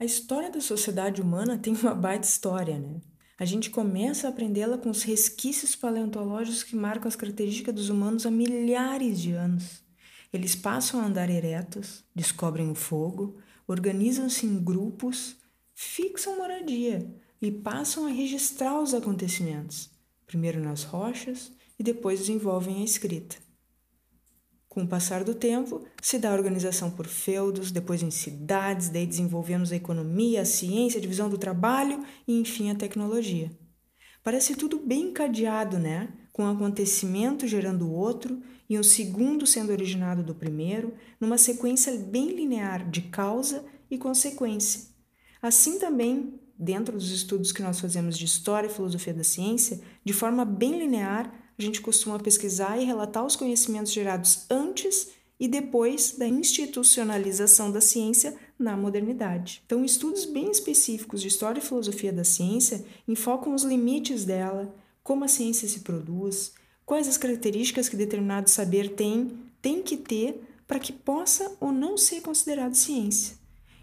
A 0.00 0.04
história 0.06 0.50
da 0.50 0.62
sociedade 0.62 1.20
humana 1.20 1.58
tem 1.58 1.74
uma 1.74 1.94
baita 1.94 2.26
história, 2.26 2.78
né? 2.78 3.02
A 3.38 3.44
gente 3.44 3.68
começa 3.68 4.26
a 4.26 4.30
aprendê-la 4.30 4.78
com 4.78 4.88
os 4.88 5.02
resquícios 5.02 5.76
paleontológicos 5.76 6.62
que 6.62 6.74
marcam 6.74 7.06
as 7.06 7.16
características 7.16 7.74
dos 7.74 7.90
humanos 7.90 8.24
há 8.24 8.30
milhares 8.30 9.20
de 9.20 9.32
anos. 9.32 9.84
Eles 10.32 10.54
passam 10.54 11.00
a 11.00 11.04
andar 11.04 11.28
eretos, 11.28 12.02
descobrem 12.14 12.70
o 12.70 12.74
fogo, 12.74 13.36
organizam-se 13.68 14.46
em 14.46 14.64
grupos, 14.64 15.36
fixam 15.74 16.38
moradia 16.38 17.14
e 17.38 17.52
passam 17.52 18.06
a 18.06 18.10
registrar 18.10 18.80
os 18.80 18.94
acontecimentos, 18.94 19.90
primeiro 20.26 20.60
nas 20.60 20.82
rochas 20.82 21.52
e 21.78 21.82
depois 21.82 22.20
desenvolvem 22.20 22.80
a 22.80 22.84
escrita. 22.84 23.36
Com 24.70 24.84
o 24.84 24.86
passar 24.86 25.24
do 25.24 25.34
tempo, 25.34 25.84
se 26.00 26.16
dá 26.16 26.30
a 26.30 26.34
organização 26.34 26.92
por 26.92 27.08
feudos, 27.08 27.72
depois 27.72 28.04
em 28.04 28.10
cidades, 28.12 28.88
daí 28.88 29.04
desenvolvemos 29.04 29.72
a 29.72 29.76
economia, 29.76 30.42
a 30.42 30.44
ciência, 30.44 30.98
a 30.98 31.00
divisão 31.00 31.28
do 31.28 31.36
trabalho 31.36 32.04
e, 32.26 32.40
enfim, 32.40 32.70
a 32.70 32.76
tecnologia. 32.76 33.50
Parece 34.22 34.54
tudo 34.54 34.78
bem 34.78 35.08
encadeado, 35.08 35.76
né? 35.76 36.08
Com 36.32 36.44
um 36.44 36.50
acontecimento 36.52 37.48
gerando 37.48 37.88
o 37.88 37.92
outro 37.92 38.40
e 38.68 38.78
um 38.78 38.82
segundo 38.84 39.44
sendo 39.44 39.72
originado 39.72 40.22
do 40.22 40.36
primeiro, 40.36 40.94
numa 41.20 41.36
sequência 41.36 41.92
bem 41.98 42.28
linear 42.28 42.88
de 42.88 43.02
causa 43.02 43.64
e 43.90 43.98
consequência. 43.98 44.82
Assim 45.42 45.80
também, 45.80 46.38
dentro 46.56 46.96
dos 46.96 47.10
estudos 47.10 47.50
que 47.50 47.60
nós 47.60 47.80
fazemos 47.80 48.16
de 48.16 48.24
história 48.24 48.68
e 48.68 48.72
filosofia 48.72 49.14
da 49.14 49.24
ciência, 49.24 49.80
de 50.04 50.12
forma 50.12 50.44
bem 50.44 50.78
linear, 50.78 51.39
a 51.60 51.64
gente 51.66 51.80
costuma 51.80 52.18
pesquisar 52.18 52.78
e 52.78 52.84
relatar 52.84 53.24
os 53.24 53.36
conhecimentos 53.36 53.92
gerados 53.92 54.46
antes 54.50 55.10
e 55.38 55.46
depois 55.48 56.12
da 56.12 56.26
institucionalização 56.26 57.70
da 57.70 57.80
ciência 57.80 58.36
na 58.58 58.76
modernidade. 58.76 59.62
Então, 59.64 59.84
estudos 59.84 60.26
bem 60.26 60.50
específicos 60.50 61.22
de 61.22 61.28
história 61.28 61.60
e 61.60 61.62
filosofia 61.62 62.12
da 62.12 62.24
ciência 62.24 62.84
enfocam 63.08 63.54
os 63.54 63.62
limites 63.62 64.24
dela, 64.24 64.74
como 65.02 65.24
a 65.24 65.28
ciência 65.28 65.66
se 65.66 65.80
produz, 65.80 66.52
quais 66.84 67.08
as 67.08 67.16
características 67.16 67.88
que 67.88 67.96
determinado 67.96 68.50
saber 68.50 68.90
tem, 68.90 69.30
tem 69.62 69.82
que 69.82 69.96
ter 69.96 70.42
para 70.66 70.78
que 70.78 70.92
possa 70.92 71.56
ou 71.58 71.72
não 71.72 71.96
ser 71.96 72.20
considerado 72.20 72.74
ciência. 72.74 73.36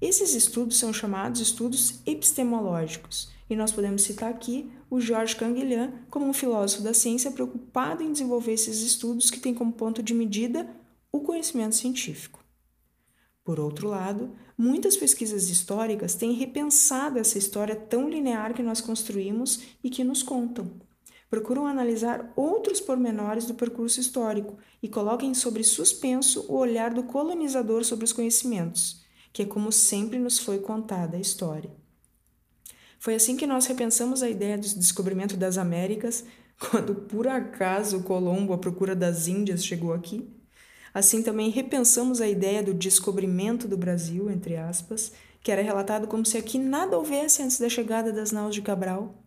Esses 0.00 0.32
estudos 0.32 0.78
são 0.78 0.92
chamados 0.92 1.40
estudos 1.40 2.00
epistemológicos 2.06 3.32
e 3.50 3.56
nós 3.56 3.72
podemos 3.72 4.02
citar 4.02 4.30
aqui 4.30 4.70
o 4.88 5.00
Georges 5.00 5.34
Canguilhem 5.34 5.92
como 6.08 6.24
um 6.24 6.32
filósofo 6.32 6.84
da 6.84 6.94
ciência 6.94 7.32
preocupado 7.32 8.00
em 8.00 8.12
desenvolver 8.12 8.52
esses 8.52 8.80
estudos 8.80 9.28
que 9.28 9.40
têm 9.40 9.52
como 9.52 9.72
ponto 9.72 10.00
de 10.00 10.14
medida 10.14 10.68
o 11.10 11.20
conhecimento 11.20 11.74
científico. 11.74 12.44
Por 13.42 13.58
outro 13.58 13.88
lado, 13.88 14.36
muitas 14.56 14.96
pesquisas 14.96 15.50
históricas 15.50 16.14
têm 16.14 16.32
repensado 16.32 17.18
essa 17.18 17.38
história 17.38 17.74
tão 17.74 18.08
linear 18.08 18.54
que 18.54 18.62
nós 18.62 18.80
construímos 18.80 19.62
e 19.82 19.90
que 19.90 20.04
nos 20.04 20.22
contam. 20.22 20.70
Procuram 21.28 21.66
analisar 21.66 22.32
outros 22.36 22.80
pormenores 22.80 23.46
do 23.46 23.54
percurso 23.54 23.98
histórico 23.98 24.58
e 24.80 24.88
colocam 24.88 25.34
sobre 25.34 25.64
suspenso 25.64 26.46
o 26.48 26.54
olhar 26.54 26.94
do 26.94 27.02
colonizador 27.02 27.84
sobre 27.84 28.04
os 28.04 28.12
conhecimentos, 28.12 29.07
que 29.32 29.42
é 29.42 29.46
como 29.46 29.70
sempre 29.70 30.18
nos 30.18 30.38
foi 30.38 30.58
contada 30.58 31.16
a 31.16 31.20
história. 31.20 31.70
Foi 32.98 33.14
assim 33.14 33.36
que 33.36 33.46
nós 33.46 33.66
repensamos 33.66 34.22
a 34.22 34.28
ideia 34.28 34.58
do 34.58 34.68
descobrimento 34.68 35.36
das 35.36 35.56
Américas, 35.56 36.24
quando 36.70 36.94
por 36.94 37.28
acaso 37.28 38.02
Colombo, 38.02 38.52
à 38.52 38.58
procura 38.58 38.96
das 38.96 39.28
Índias, 39.28 39.64
chegou 39.64 39.92
aqui. 39.92 40.28
Assim 40.92 41.22
também 41.22 41.50
repensamos 41.50 42.20
a 42.20 42.26
ideia 42.26 42.62
do 42.62 42.74
descobrimento 42.74 43.68
do 43.68 43.76
Brasil, 43.76 44.30
entre 44.30 44.56
aspas, 44.56 45.12
que 45.42 45.52
era 45.52 45.62
relatado 45.62 46.08
como 46.08 46.26
se 46.26 46.36
aqui 46.36 46.58
nada 46.58 46.96
houvesse 46.96 47.42
antes 47.42 47.58
da 47.60 47.68
chegada 47.68 48.12
das 48.12 48.32
naus 48.32 48.54
de 48.54 48.62
Cabral. 48.62 49.22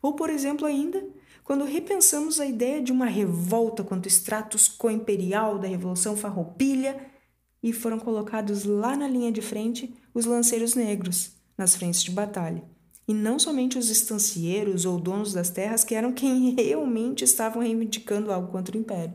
Ou, 0.00 0.14
por 0.14 0.30
exemplo, 0.30 0.66
ainda, 0.66 1.04
quando 1.42 1.64
repensamos 1.64 2.40
a 2.40 2.46
ideia 2.46 2.80
de 2.80 2.90
uma 2.90 3.06
revolta 3.06 3.84
contra 3.84 4.08
o 4.08 4.10
status 4.10 4.66
co-imperial 4.66 5.58
da 5.58 5.68
Revolução 5.68 6.16
Farroupilha 6.16 6.96
e 7.64 7.72
foram 7.72 7.98
colocados 7.98 8.64
lá 8.64 8.96
na 8.96 9.08
linha 9.08 9.32
de 9.32 9.42
frente 9.42 9.92
os 10.14 10.24
lanceiros 10.24 10.76
negros, 10.76 11.32
nas 11.58 11.74
frentes 11.74 12.04
de 12.04 12.12
batalha 12.12 12.62
e 13.06 13.12
não 13.12 13.38
somente 13.38 13.78
os 13.78 13.90
estancieiros 13.90 14.84
ou 14.84 14.98
donos 14.98 15.32
das 15.32 15.50
terras 15.50 15.84
que 15.84 15.94
eram 15.94 16.12
quem 16.12 16.54
realmente 16.56 17.24
estavam 17.24 17.62
reivindicando 17.62 18.32
algo 18.32 18.50
contra 18.50 18.76
o 18.76 18.80
império. 18.80 19.14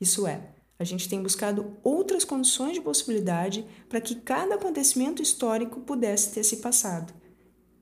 Isso 0.00 0.26
é, 0.26 0.54
a 0.78 0.84
gente 0.84 1.08
tem 1.08 1.22
buscado 1.22 1.76
outras 1.82 2.24
condições 2.24 2.74
de 2.74 2.80
possibilidade 2.80 3.66
para 3.88 4.00
que 4.00 4.14
cada 4.14 4.54
acontecimento 4.54 5.22
histórico 5.22 5.80
pudesse 5.80 6.32
ter 6.32 6.44
se 6.44 6.58
passado. 6.58 7.12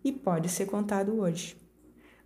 E 0.03 0.13
pode 0.13 0.49
ser 0.49 0.67
contado 0.67 1.19
hoje. 1.19 1.57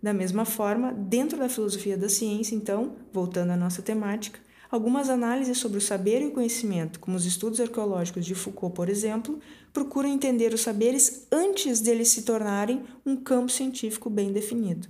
Da 0.01 0.13
mesma 0.13 0.45
forma, 0.45 0.93
dentro 0.93 1.37
da 1.37 1.49
filosofia 1.49 1.97
da 1.97 2.07
ciência, 2.07 2.55
então, 2.55 2.95
voltando 3.11 3.51
à 3.51 3.57
nossa 3.57 3.81
temática, 3.81 4.39
Algumas 4.71 5.09
análises 5.09 5.57
sobre 5.57 5.79
o 5.79 5.81
saber 5.81 6.21
e 6.21 6.27
o 6.27 6.31
conhecimento, 6.31 6.99
como 6.99 7.17
os 7.17 7.25
estudos 7.25 7.59
arqueológicos 7.59 8.23
de 8.23 8.35
Foucault, 8.35 8.75
por 8.75 8.87
exemplo, 8.87 9.39
procuram 9.73 10.07
entender 10.07 10.53
os 10.53 10.61
saberes 10.61 11.25
antes 11.31 11.79
deles 11.79 12.09
se 12.09 12.21
tornarem 12.21 12.83
um 13.03 13.15
campo 13.15 13.51
científico 13.51 14.11
bem 14.11 14.31
definido. 14.31 14.87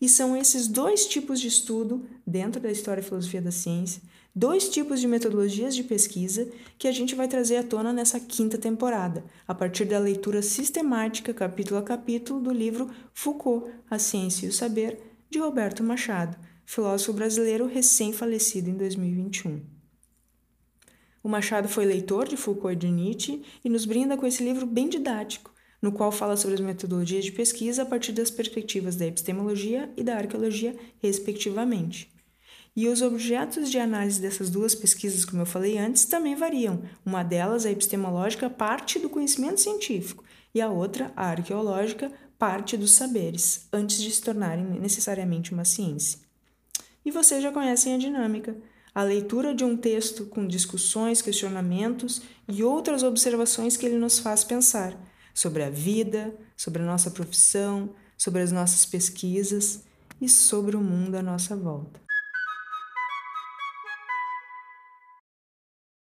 E 0.00 0.08
são 0.08 0.36
esses 0.36 0.68
dois 0.68 1.06
tipos 1.06 1.40
de 1.40 1.48
estudo, 1.48 2.06
dentro 2.24 2.60
da 2.60 2.70
história 2.70 3.00
e 3.00 3.04
filosofia 3.04 3.42
da 3.42 3.50
ciência, 3.50 4.00
dois 4.32 4.68
tipos 4.68 5.00
de 5.00 5.08
metodologias 5.08 5.74
de 5.74 5.82
pesquisa 5.82 6.48
que 6.78 6.86
a 6.86 6.92
gente 6.92 7.16
vai 7.16 7.26
trazer 7.26 7.56
à 7.56 7.64
tona 7.64 7.92
nessa 7.92 8.20
quinta 8.20 8.56
temporada, 8.56 9.24
a 9.46 9.52
partir 9.52 9.86
da 9.86 9.98
leitura 9.98 10.40
sistemática, 10.40 11.34
capítulo 11.34 11.80
a 11.80 11.82
capítulo, 11.82 12.40
do 12.40 12.52
livro 12.52 12.88
Foucault, 13.12 13.72
A 13.90 13.98
Ciência 13.98 14.46
e 14.46 14.50
o 14.50 14.52
Saber, 14.52 15.00
de 15.28 15.40
Roberto 15.40 15.82
Machado 15.82 16.36
filósofo 16.70 17.12
brasileiro 17.12 17.66
recém-falecido 17.66 18.70
em 18.70 18.76
2021. 18.76 19.60
O 21.20 21.28
Machado 21.28 21.68
foi 21.68 21.84
leitor 21.84 22.28
de 22.28 22.36
Foucault 22.36 22.72
e 22.72 22.78
de 22.78 22.88
Nietzsche 22.88 23.42
e 23.64 23.68
nos 23.68 23.84
brinda 23.84 24.16
com 24.16 24.24
esse 24.24 24.44
livro 24.44 24.64
bem 24.64 24.88
didático, 24.88 25.52
no 25.82 25.90
qual 25.90 26.12
fala 26.12 26.36
sobre 26.36 26.54
as 26.54 26.60
metodologias 26.60 27.24
de 27.24 27.32
pesquisa 27.32 27.82
a 27.82 27.86
partir 27.86 28.12
das 28.12 28.30
perspectivas 28.30 28.94
da 28.94 29.04
epistemologia 29.04 29.92
e 29.96 30.04
da 30.04 30.14
arqueologia, 30.14 30.76
respectivamente. 31.02 32.08
E 32.76 32.86
os 32.86 33.02
objetos 33.02 33.68
de 33.68 33.80
análise 33.80 34.20
dessas 34.20 34.48
duas 34.48 34.72
pesquisas, 34.72 35.24
como 35.24 35.42
eu 35.42 35.46
falei 35.46 35.76
antes, 35.76 36.04
também 36.04 36.36
variam. 36.36 36.84
Uma 37.04 37.24
delas, 37.24 37.66
a 37.66 37.70
epistemológica, 37.72 38.48
parte 38.48 39.00
do 39.00 39.10
conhecimento 39.10 39.60
científico, 39.60 40.22
e 40.54 40.60
a 40.60 40.70
outra, 40.70 41.12
a 41.16 41.30
arqueológica, 41.30 42.12
parte 42.38 42.76
dos 42.76 42.92
saberes, 42.92 43.66
antes 43.72 44.00
de 44.00 44.12
se 44.12 44.22
tornarem 44.22 44.64
necessariamente 44.80 45.52
uma 45.52 45.64
ciência. 45.64 46.29
E 47.04 47.10
vocês 47.10 47.42
já 47.42 47.50
conhecem 47.50 47.94
a 47.94 47.98
dinâmica. 47.98 48.56
A 48.94 49.02
leitura 49.02 49.54
de 49.54 49.64
um 49.64 49.76
texto 49.76 50.26
com 50.26 50.46
discussões, 50.46 51.22
questionamentos 51.22 52.22
e 52.48 52.62
outras 52.62 53.02
observações 53.02 53.76
que 53.76 53.86
ele 53.86 53.96
nos 53.96 54.18
faz 54.18 54.42
pensar 54.42 54.96
sobre 55.32 55.62
a 55.62 55.70
vida, 55.70 56.34
sobre 56.56 56.82
a 56.82 56.86
nossa 56.86 57.10
profissão, 57.10 57.94
sobre 58.18 58.42
as 58.42 58.52
nossas 58.52 58.84
pesquisas 58.84 59.84
e 60.20 60.28
sobre 60.28 60.76
o 60.76 60.80
mundo 60.80 61.14
à 61.14 61.22
nossa 61.22 61.56
volta. 61.56 62.09